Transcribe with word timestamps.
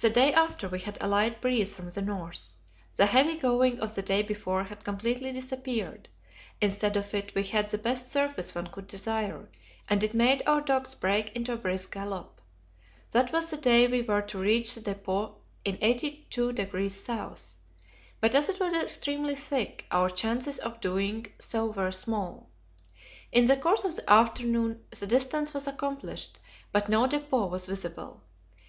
The 0.00 0.10
day 0.10 0.32
after 0.32 0.68
we 0.68 0.80
had 0.80 1.00
a 1.00 1.06
light 1.06 1.40
breeze 1.40 1.76
from 1.76 1.88
the 1.88 2.02
north. 2.02 2.56
The 2.96 3.06
heavy 3.06 3.36
going 3.36 3.78
of 3.78 3.94
the 3.94 4.02
day 4.02 4.20
before 4.20 4.64
had 4.64 4.82
completely 4.82 5.30
disappeared; 5.30 6.08
instead 6.60 6.96
of 6.96 7.14
it 7.14 7.32
we 7.36 7.44
had 7.44 7.68
the 7.68 7.78
best 7.78 8.10
surface 8.10 8.52
one 8.56 8.66
could 8.66 8.88
desire, 8.88 9.48
and 9.88 10.02
it 10.02 10.12
made 10.12 10.42
our 10.44 10.60
dogs 10.60 10.96
break 10.96 11.36
into 11.36 11.52
a 11.52 11.56
brisk 11.56 11.92
gallop. 11.94 12.40
That 13.12 13.32
was 13.32 13.48
the 13.50 13.56
day 13.56 13.86
we 13.86 14.02
were 14.02 14.22
to 14.22 14.40
reach 14.40 14.74
the 14.74 14.80
depot 14.80 15.36
in 15.64 15.76
82° 15.76 17.30
S., 17.32 17.58
but 18.20 18.34
as 18.34 18.48
it 18.48 18.58
was 18.58 18.74
extremely 18.74 19.36
thick, 19.36 19.86
our 19.92 20.10
chances 20.10 20.58
of 20.58 20.80
doing 20.80 21.28
so 21.38 21.66
were 21.66 21.92
small. 21.92 22.48
In 23.30 23.44
the 23.44 23.56
course 23.56 23.84
of 23.84 23.94
the 23.94 24.10
afternoon 24.10 24.82
the 24.98 25.06
distance 25.06 25.54
was 25.54 25.68
accomplished, 25.68 26.40
but 26.72 26.88
no 26.88 27.06
depot 27.06 27.46
was 27.46 27.68
visible. 27.68 28.20